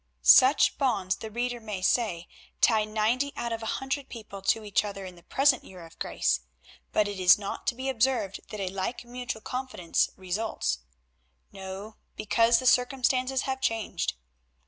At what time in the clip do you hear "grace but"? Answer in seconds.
5.99-7.07